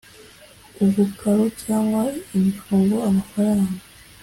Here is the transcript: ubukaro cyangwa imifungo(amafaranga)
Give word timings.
ubukaro 0.83 1.43
cyangwa 1.63 2.01
imifungo(amafaranga) 2.35 3.81